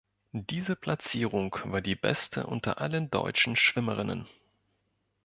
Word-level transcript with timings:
Diese 0.31 0.75
Platzierung 0.75 1.55
war 1.65 1.79
die 1.81 1.93
beste 1.93 2.47
unter 2.47 2.81
allen 2.81 3.11
deutschen 3.11 3.55
Schwimmerinnen. 3.55 4.25